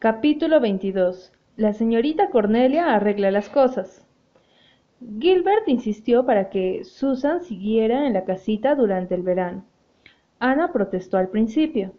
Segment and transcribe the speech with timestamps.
[0.00, 1.32] Capítulo 22.
[1.56, 4.06] La señorita Cornelia arregla las cosas.
[5.18, 9.64] Gilbert insistió para que Susan siguiera en la casita durante el verano.
[10.38, 11.94] Ana protestó al principio.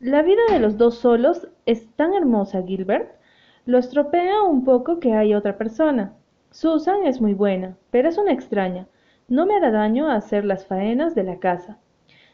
[0.00, 3.12] La vida de los dos solos es tan hermosa, Gilbert.
[3.66, 6.12] Lo estropea un poco que haya otra persona.
[6.50, 8.88] Susan es muy buena, pero es una extraña.
[9.28, 11.78] No me hará daño hacer las faenas de la casa.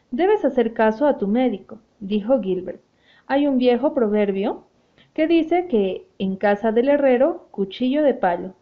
[0.09, 2.81] Debes hacer caso a tu médico, dijo Gilbert.
[3.27, 4.65] Hay un viejo proverbio
[5.13, 8.55] que dice que en casa del herrero, cuchillo de palo.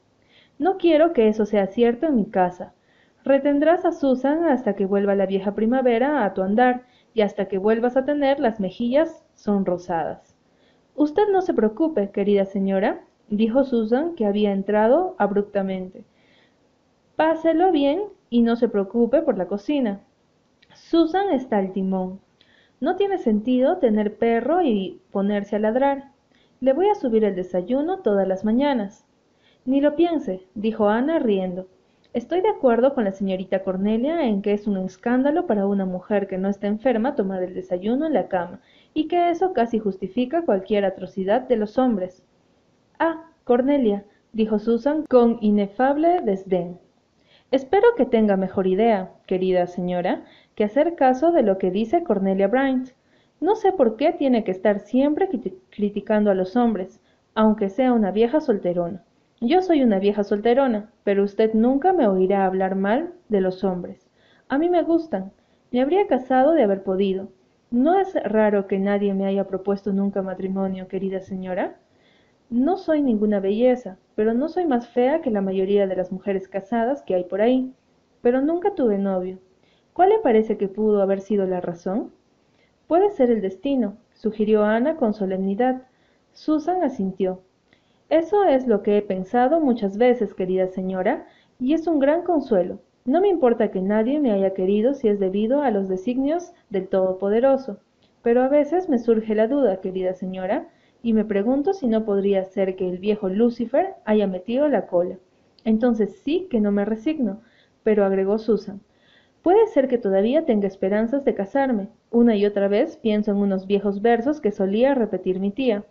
[0.60, 2.74] No quiero que eso sea cierto en mi casa.
[3.24, 7.58] Retendrás a Susan hasta que vuelva la vieja primavera a tu andar y hasta que
[7.58, 10.36] vuelvas a tener las mejillas sonrosadas.
[10.96, 16.04] Usted no se preocupe, querida señora, dijo Susan, que había entrado abruptamente.
[17.16, 20.02] Páselo bien y no se preocupe por la cocina.
[20.74, 22.20] Susan está al timón.
[22.82, 26.12] No tiene sentido tener perro y ponerse a ladrar.
[26.62, 29.06] Le voy a subir el desayuno todas las mañanas.
[29.66, 31.68] Ni lo piense, dijo Ana riendo.
[32.14, 36.28] Estoy de acuerdo con la señorita Cornelia en que es un escándalo para una mujer
[36.28, 38.62] que no está enferma tomar el desayuno en la cama,
[38.96, 42.24] y que eso casi justifica cualquier atrocidad de los hombres.
[42.98, 46.80] Ah, Cornelia, dijo Susan con inefable desdén.
[47.52, 50.24] Espero que tenga mejor idea, querida señora,
[50.56, 52.90] que hacer caso de lo que dice Cornelia Bryant.
[53.40, 55.30] No sé por qué tiene que estar siempre
[55.70, 57.00] criticando a los hombres,
[57.34, 59.04] aunque sea una vieja solterona.
[59.40, 64.08] Yo soy una vieja solterona, pero usted nunca me oirá hablar mal de los hombres.
[64.50, 65.32] A mí me gustan.
[65.72, 67.30] Me habría casado de haber podido.
[67.72, 71.78] ¿No es raro que nadie me haya propuesto nunca matrimonio, querida señora?
[72.50, 76.50] No soy ninguna belleza, pero no soy más fea que la mayoría de las mujeres
[76.50, 77.74] casadas que hay por ahí.
[78.22, 79.40] Pero nunca tuve novio.
[79.94, 82.12] ¿Cuál le parece que pudo haber sido la razón?
[82.88, 85.84] Puede ser el destino, sugirió Ana con solemnidad.
[86.32, 87.42] Susan asintió.
[88.10, 91.26] Eso es lo que he pensado muchas veces, querida señora,
[91.60, 92.80] y es un gran consuelo.
[93.04, 96.88] No me importa que nadie me haya querido si es debido a los designios del
[96.88, 97.80] Todopoderoso,
[98.22, 100.70] pero a veces me surge la duda, querida señora,
[101.04, 105.18] y me pregunto si no podría ser que el viejo Lucifer haya metido la cola.
[105.66, 107.42] Entonces sí que no me resigno,
[107.84, 108.82] pero agregó Susan,
[109.42, 111.90] Puede ser que todavía tenga esperanzas de casarme.
[112.12, 115.84] Una y otra vez pienso en unos viejos versos que solía repetir mi tía.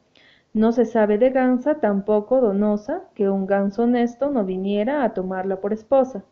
[0.52, 5.60] No se sabe de gansa tampoco donosa que un ganso honesto no viniera a tomarla
[5.60, 6.22] por esposa.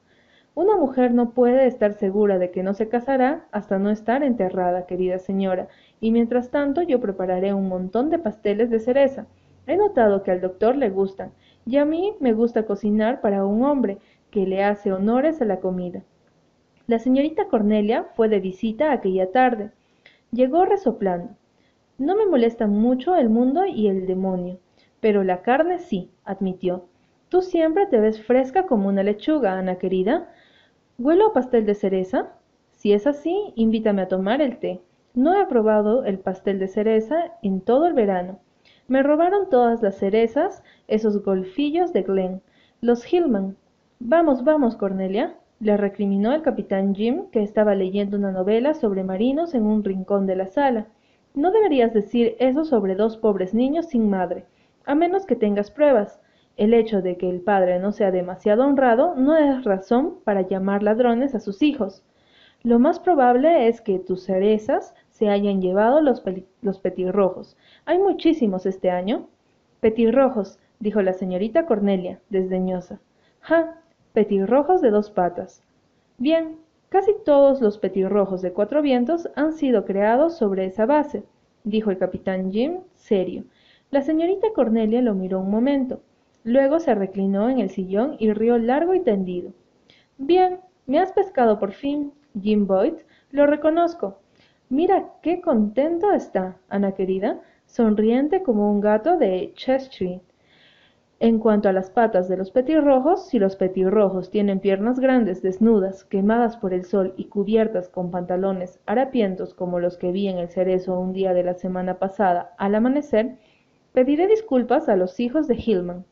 [0.54, 4.86] Una mujer no puede estar segura de que no se casará hasta no estar enterrada,
[4.86, 5.66] querida señora,
[6.00, 9.26] y mientras tanto yo prepararé un montón de pasteles de cereza.
[9.66, 11.32] He notado que al doctor le gustan,
[11.66, 13.98] y a mí me gusta cocinar para un hombre
[14.30, 16.02] que le hace honores a la comida.
[16.88, 19.72] La señorita Cornelia fue de visita aquella tarde.
[20.32, 21.34] Llegó resoplando.
[21.98, 24.58] No me molesta mucho el mundo y el demonio,
[24.98, 26.86] pero la carne sí, admitió.
[27.28, 30.32] Tú siempre te ves fresca como una lechuga, Ana querida.
[30.96, 32.32] ¿Huelo a pastel de cereza?
[32.70, 34.80] Si es así, invítame a tomar el té.
[35.12, 38.38] No he probado el pastel de cereza en todo el verano.
[38.86, 42.40] Me robaron todas las cerezas, esos golfillos de Glen,
[42.80, 43.58] los Hillman.
[44.00, 49.54] Vamos, vamos, Cornelia le recriminó el capitán Jim, que estaba leyendo una novela sobre marinos
[49.54, 50.86] en un rincón de la sala.
[51.34, 54.44] No deberías decir eso sobre dos pobres niños sin madre,
[54.86, 56.20] a menos que tengas pruebas.
[56.56, 60.82] El hecho de que el padre no sea demasiado honrado no es razón para llamar
[60.82, 62.04] ladrones a sus hijos.
[62.62, 66.22] Lo más probable es que tus cerezas se hayan llevado los,
[66.62, 67.56] los petirrojos.
[67.84, 69.28] Hay muchísimos este año.
[69.80, 73.00] Petirrojos, dijo la señorita Cornelia, desdeñosa.
[73.40, 73.80] Ja,
[74.18, 75.62] Petirrojos de dos patas.
[76.16, 76.56] Bien,
[76.88, 81.22] casi todos los petirrojos de cuatro vientos han sido creados sobre esa base,
[81.62, 83.44] dijo el capitán Jim, serio.
[83.92, 86.00] La señorita Cornelia lo miró un momento.
[86.42, 89.52] Luego se reclinó en el sillón y rió largo y tendido.
[90.16, 92.12] Bien, me has pescado por fin,
[92.42, 92.94] Jim Boyd,
[93.30, 94.18] lo reconozco.
[94.68, 100.22] Mira qué contento está, Ana querida, sonriente como un gato de Cheshire.
[101.20, 106.04] En cuanto a las patas de los petirrojos, si los petirrojos tienen piernas grandes, desnudas,
[106.04, 110.48] quemadas por el sol y cubiertas con pantalones harapientos como los que vi en el
[110.48, 113.36] cerezo un día de la semana pasada al amanecer,
[113.92, 116.04] pediré disculpas a los hijos de Hillman.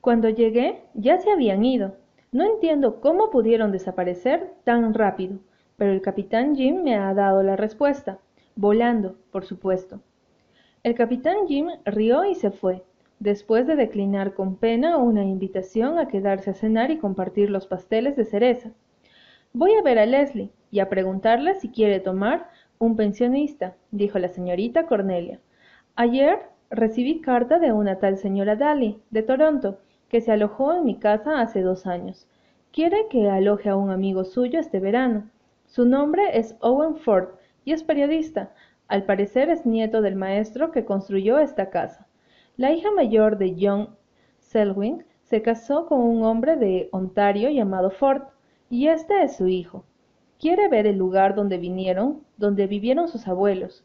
[0.00, 1.96] Cuando llegué, ya se habían ido.
[2.32, 5.38] No entiendo cómo pudieron desaparecer tan rápido,
[5.76, 8.20] pero el capitán Jim me ha dado la respuesta.
[8.54, 10.00] Volando, por supuesto.
[10.82, 12.82] El capitán Jim rió y se fue,
[13.18, 18.16] después de declinar con pena una invitación a quedarse a cenar y compartir los pasteles
[18.16, 18.72] de cereza.
[19.52, 24.28] Voy a ver a Leslie y a preguntarle si quiere tomar un pensionista, dijo la
[24.28, 25.40] señorita Cornelia.
[25.94, 26.40] Ayer
[26.70, 29.78] recibí carta de una tal señora Daly, de Toronto,
[30.08, 32.28] que se alojó en mi casa hace dos años.
[32.72, 35.30] Quiere que aloje a un amigo suyo este verano.
[35.64, 37.28] Su nombre es Owen Ford
[37.64, 38.52] y es periodista.
[38.88, 42.05] Al parecer es nieto del maestro que construyó esta casa.
[42.58, 43.90] La hija mayor de John
[44.38, 48.22] Selwyn se casó con un hombre de Ontario llamado Ford,
[48.70, 49.84] y este es su hijo.
[50.38, 53.84] Quiere ver el lugar donde vinieron, donde vivieron sus abuelos.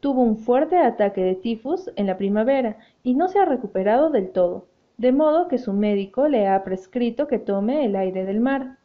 [0.00, 4.32] Tuvo un fuerte ataque de tifus en la primavera y no se ha recuperado del
[4.32, 4.66] todo,
[4.98, 8.76] de modo que su médico le ha prescrito que tome el aire del mar.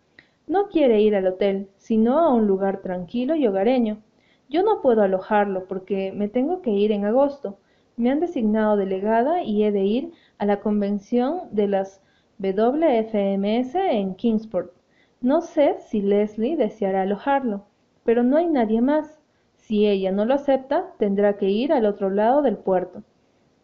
[0.48, 3.98] No quiere ir al hotel, sino a un lugar tranquilo y hogareño.
[4.48, 7.58] Yo no puedo alojarlo porque me tengo que ir en agosto.
[7.98, 12.02] Me han designado delegada y he de ir a la convención de las
[12.40, 14.74] WFMS en Kingsport.
[15.22, 17.66] No sé si Leslie deseará alojarlo,
[18.04, 19.22] pero no hay nadie más.
[19.56, 23.04] Si ella no lo acepta, tendrá que ir al otro lado del puerto.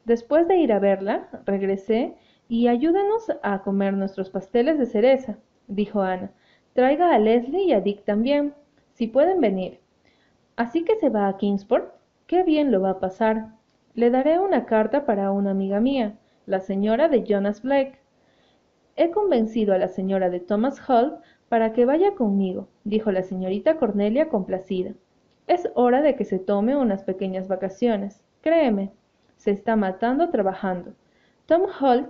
[0.05, 2.15] Después de ir a verla, regresé
[2.47, 5.37] y ayúdenos a comer nuestros pasteles de cereza,
[5.67, 6.31] dijo Ana.
[6.73, 8.53] Traiga a Leslie y a Dick también,
[8.93, 9.79] si pueden venir.
[10.55, 11.93] Así que se va a Kingsport.
[12.27, 13.60] Qué bien lo va a pasar.
[13.93, 17.99] Le daré una carta para una amiga mía, la señora de Jonas Blake.
[18.95, 23.75] He convencido a la señora de Thomas Holt para que vaya conmigo, dijo la señorita
[23.75, 24.93] Cornelia complacida.
[25.47, 28.23] Es hora de que se tome unas pequeñas vacaciones.
[28.39, 28.93] Créeme,
[29.35, 30.93] se está matando trabajando.
[31.45, 32.09] Tom Holt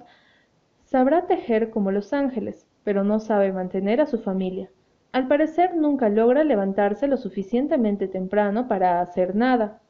[0.83, 4.69] sabrá tejer como los ángeles, pero no sabe mantener a su familia.
[5.13, 9.81] Al parecer nunca logra levantarse lo suficientemente temprano para hacer nada.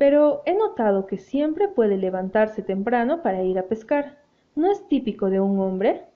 [0.00, 4.16] Pero he notado que siempre puede levantarse temprano para ir a pescar.
[4.56, 6.06] ¿No es típico de un hombre?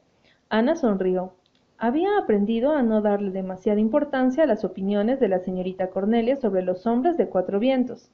[0.48, 1.34] Ana sonrió.
[1.76, 6.62] Había aprendido a no darle demasiada importancia a las opiniones de la señorita Cornelia sobre
[6.62, 8.10] los hombres de cuatro vientos.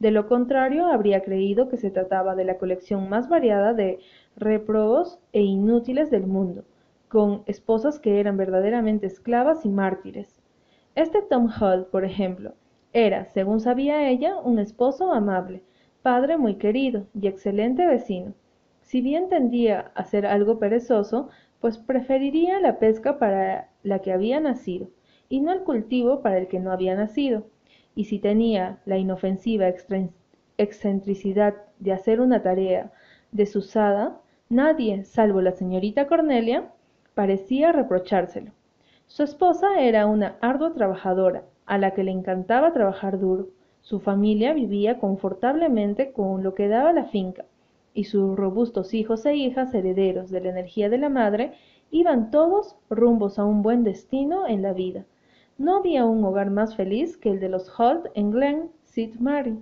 [0.00, 4.00] De lo contrario, habría creído que se trataba de la colección más variada de
[4.34, 6.64] réprobos e inútiles del mundo
[7.06, 10.42] con esposas que eran verdaderamente esclavas y mártires.
[10.96, 12.54] Este Tom Hull, por ejemplo,
[12.92, 15.62] era, según sabía ella, un esposo amable,
[16.02, 18.34] padre muy querido y excelente vecino.
[18.82, 21.30] Si bien tendía a ser algo perezoso,
[21.60, 24.88] pues preferiría la pesca para la que había nacido,
[25.28, 27.46] y no el cultivo para el que no había nacido.
[27.94, 29.72] Y si tenía la inofensiva
[30.58, 32.92] excentricidad de hacer una tarea
[33.30, 36.70] desusada, nadie, salvo la señorita Cornelia,
[37.14, 38.52] parecía reprochárselo.
[39.06, 43.48] Su esposa era una ardua trabajadora, a la que le encantaba trabajar duro.
[43.80, 47.46] Su familia vivía confortablemente con lo que daba la finca,
[47.94, 51.54] y sus robustos hijos e hijas herederos de la energía de la madre
[51.90, 55.06] iban todos rumbos a un buen destino en la vida.
[55.56, 59.16] No había un hogar más feliz que el de los Holt en Glen St.
[59.18, 59.58] Mary.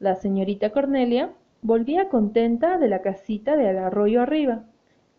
[0.00, 1.30] La señorita Cornelia
[1.62, 4.64] volvía contenta de la casita del arroyo arriba,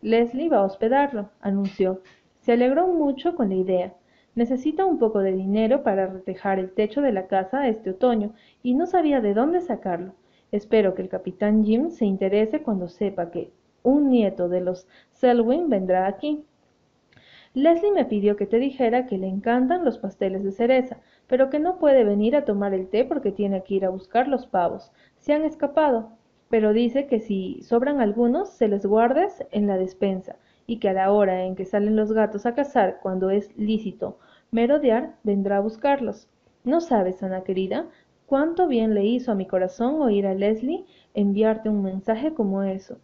[0.00, 2.02] Leslie va a hospedarlo, anunció.
[2.38, 3.94] Se alegró mucho con la idea.
[4.34, 8.74] Necesita un poco de dinero para retejar el techo de la casa este otoño y
[8.74, 10.14] no sabía de dónde sacarlo.
[10.50, 13.50] Espero que el capitán Jim se interese cuando sepa que
[13.82, 16.44] un nieto de los Selwyn vendrá aquí.
[17.54, 20.98] Leslie me pidió que te dijera que le encantan los pasteles de cereza,
[21.28, 24.26] pero que no puede venir a tomar el té porque tiene que ir a buscar
[24.26, 24.90] los pavos.
[25.18, 26.10] Se han escapado
[26.54, 30.92] pero dice que si sobran algunos se les guardes en la despensa y que a
[30.92, 34.18] la hora en que salen los gatos a cazar cuando es lícito
[34.50, 36.28] merodear vendrá a buscarlos.
[36.62, 37.88] No sabes, Ana querida,
[38.26, 42.98] cuánto bien le hizo a mi corazón oír a Leslie enviarte un mensaje como eso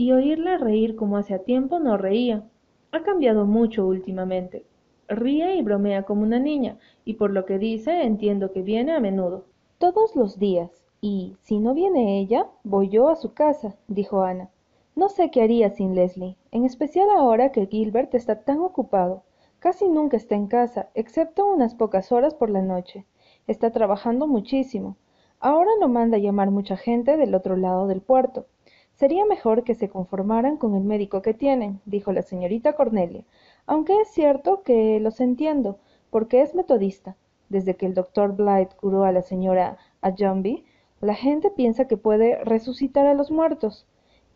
[0.00, 2.44] y oírla reír como hace tiempo no reía.
[2.90, 4.64] Ha cambiado mucho últimamente.
[5.08, 9.00] Ríe y bromea como una niña, y por lo que dice entiendo que viene a
[9.00, 9.44] menudo.
[9.76, 10.70] Todos los días.
[11.02, 14.48] Y, si no viene ella, voy yo a su casa, dijo Ana.
[14.96, 19.22] No sé qué haría sin Leslie, en especial ahora que Gilbert está tan ocupado.
[19.60, 23.06] Casi nunca está en casa, excepto unas pocas horas por la noche.
[23.46, 24.96] Está trabajando muchísimo.
[25.38, 28.46] Ahora lo manda a llamar mucha gente del otro lado del puerto.
[28.92, 33.24] Sería mejor que se conformaran con el médico que tienen, dijo la señorita Cornelia,
[33.66, 35.78] aunque es cierto que los entiendo,
[36.10, 37.16] porque es metodista.
[37.48, 40.64] Desde que el doctor Blythe curó a la señora Ajumby,
[41.00, 43.86] la gente piensa que puede resucitar a los muertos.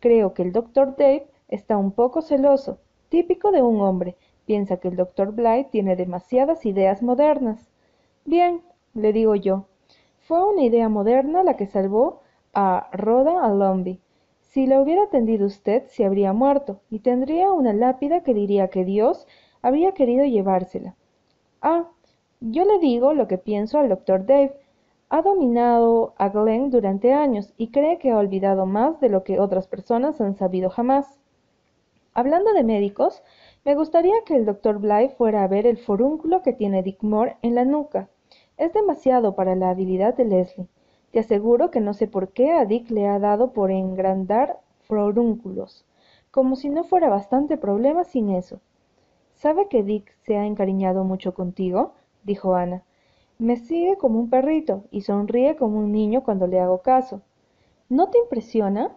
[0.05, 2.77] Creo que el doctor Dave está un poco celoso,
[3.09, 4.15] típico de un hombre.
[4.45, 7.71] Piensa que el doctor Blythe tiene demasiadas ideas modernas.
[8.23, 8.61] Bien,
[8.93, 9.65] le digo yo,
[10.19, 12.21] fue una idea moderna la que salvó
[12.53, 13.99] a Rhoda Alombi.
[14.41, 18.85] Si la hubiera atendido usted, se habría muerto, y tendría una lápida que diría que
[18.85, 19.25] Dios
[19.63, 20.93] había querido llevársela.
[21.63, 21.89] Ah,
[22.41, 24.55] yo le digo lo que pienso al doctor Dave,
[25.09, 29.39] Ha dominado a Glenn durante años y cree que ha olvidado más de lo que
[29.39, 31.19] otras personas han sabido jamás.
[32.13, 33.21] Hablando de médicos,
[33.65, 37.37] me gustaría que el doctor Bly fuera a ver el forúnculo que tiene Dick Moore
[37.43, 38.09] en la nuca.
[38.57, 40.67] Es demasiado para la habilidad de Leslie.
[41.11, 45.85] Te aseguro que no sé por qué a Dick le ha dado por engrandar forúnculos,
[46.31, 48.59] como si no fuera bastante problema sin eso.
[49.33, 51.93] ¿Sabe que Dick se ha encariñado mucho contigo?
[52.23, 52.83] dijo Ana.
[53.37, 57.21] Me sigue como un perrito y sonríe como un niño cuando le hago caso.
[57.89, 58.95] ¿No te impresiona?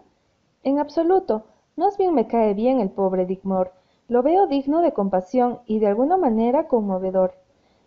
[0.62, 1.44] En absoluto.
[1.74, 3.70] Más bien me cae bien el pobre Dick Moore.
[4.06, 7.34] Lo veo digno de compasión y de alguna manera conmovedor.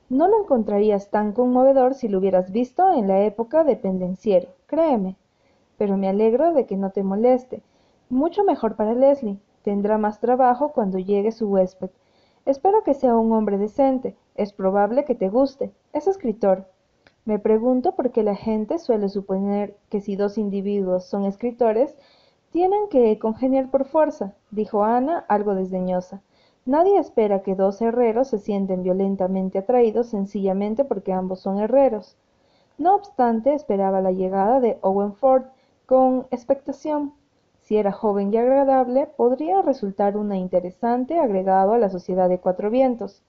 [0.10, 5.16] No lo encontrarías tan conmovedor si lo hubieras visto en la época de pendenciero, créeme.
[5.78, 7.62] Pero me alegro de que no te moleste.
[8.10, 9.40] Mucho mejor para Leslie.
[9.64, 11.92] Tendrá más trabajo cuando llegue su huésped.
[12.46, 14.18] Espero que sea un hombre decente.
[14.36, 15.72] Es probable que te guste.
[15.94, 16.66] Es escritor.
[17.26, 21.96] Me pregunto por qué la gente suele suponer que si dos individuos son escritores,
[22.52, 26.22] tienen que congeniar por fuerza, dijo Ana, algo desdeñosa.
[26.66, 32.18] Nadie espera que dos herreros se sienten violentamente atraídos sencillamente porque ambos son herreros.
[32.78, 35.44] No obstante, esperaba la llegada de Owen Ford
[35.86, 37.14] con expectación.
[37.62, 42.70] Si era joven y agradable, podría resultar un interesante agregado a la sociedad de Cuatro
[42.70, 43.24] Vientos.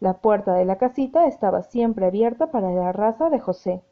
[0.00, 3.82] La puerta de la casita estaba siempre abierta para la raza de José.